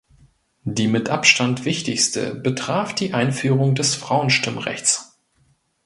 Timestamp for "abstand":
1.09-1.63